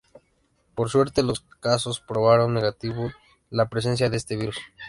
[0.73, 3.11] Por suerte, los casos probaron negativo
[3.51, 4.57] la presencia de este virus.